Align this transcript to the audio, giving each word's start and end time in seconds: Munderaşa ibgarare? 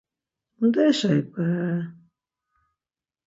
Munderaşa 0.57 1.09
ibgarare? 1.19 1.85